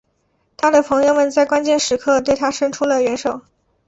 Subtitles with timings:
[0.57, 3.41] 他的朋友们在关键时刻对他生出了援手。